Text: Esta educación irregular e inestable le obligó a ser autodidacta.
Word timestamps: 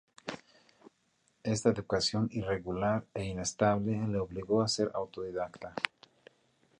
Esta 1.43 1.69
educación 1.69 2.27
irregular 2.31 3.05
e 3.13 3.21
inestable 3.25 4.01
le 4.07 4.17
obligó 4.17 4.63
a 4.63 4.67
ser 4.67 4.89
autodidacta. 4.95 5.75